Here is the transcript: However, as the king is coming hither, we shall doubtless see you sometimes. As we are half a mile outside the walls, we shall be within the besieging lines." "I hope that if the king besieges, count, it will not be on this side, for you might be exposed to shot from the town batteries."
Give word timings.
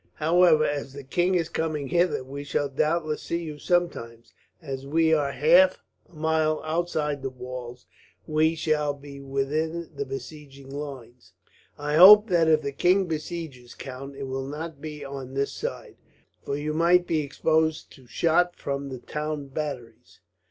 However, 0.15 0.65
as 0.65 0.93
the 0.93 1.03
king 1.03 1.35
is 1.35 1.47
coming 1.47 1.89
hither, 1.89 2.23
we 2.23 2.43
shall 2.43 2.69
doubtless 2.69 3.21
see 3.21 3.43
you 3.43 3.59
sometimes. 3.59 4.33
As 4.59 4.87
we 4.87 5.13
are 5.13 5.31
half 5.31 5.77
a 6.09 6.15
mile 6.15 6.59
outside 6.65 7.21
the 7.21 7.29
walls, 7.29 7.85
we 8.25 8.55
shall 8.55 8.95
be 8.95 9.19
within 9.21 9.91
the 9.95 10.05
besieging 10.07 10.71
lines." 10.71 11.33
"I 11.77 11.97
hope 11.97 12.29
that 12.29 12.47
if 12.47 12.63
the 12.63 12.71
king 12.71 13.05
besieges, 13.05 13.75
count, 13.75 14.15
it 14.15 14.23
will 14.23 14.47
not 14.47 14.81
be 14.81 15.05
on 15.05 15.35
this 15.35 15.51
side, 15.53 15.97
for 16.43 16.57
you 16.57 16.73
might 16.73 17.05
be 17.05 17.19
exposed 17.19 17.91
to 17.93 18.07
shot 18.07 18.55
from 18.55 18.89
the 18.89 18.97
town 19.01 19.49
batteries." 19.49 20.19